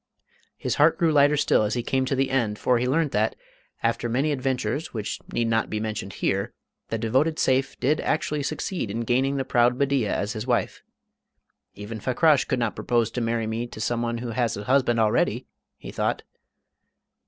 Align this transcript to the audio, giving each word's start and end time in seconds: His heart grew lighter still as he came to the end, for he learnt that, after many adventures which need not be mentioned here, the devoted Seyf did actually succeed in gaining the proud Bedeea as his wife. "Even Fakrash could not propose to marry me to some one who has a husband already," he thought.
His 0.57 0.73
heart 0.81 0.97
grew 0.97 1.11
lighter 1.11 1.37
still 1.37 1.61
as 1.61 1.75
he 1.75 1.83
came 1.83 2.05
to 2.05 2.15
the 2.15 2.31
end, 2.31 2.57
for 2.57 2.79
he 2.79 2.87
learnt 2.87 3.11
that, 3.11 3.35
after 3.83 4.09
many 4.09 4.31
adventures 4.31 4.95
which 4.95 5.19
need 5.31 5.47
not 5.47 5.69
be 5.69 5.79
mentioned 5.79 6.13
here, 6.13 6.53
the 6.89 6.97
devoted 6.97 7.35
Seyf 7.37 7.79
did 7.79 8.01
actually 8.01 8.41
succeed 8.41 8.89
in 8.89 9.01
gaining 9.01 9.37
the 9.37 9.45
proud 9.45 9.77
Bedeea 9.77 10.07
as 10.09 10.33
his 10.33 10.47
wife. 10.47 10.81
"Even 11.75 11.99
Fakrash 11.99 12.45
could 12.45 12.57
not 12.57 12.75
propose 12.75 13.11
to 13.11 13.21
marry 13.21 13.45
me 13.45 13.67
to 13.67 13.79
some 13.79 14.01
one 14.01 14.17
who 14.17 14.29
has 14.31 14.57
a 14.57 14.63
husband 14.63 14.99
already," 14.99 15.45
he 15.77 15.91
thought. 15.91 16.23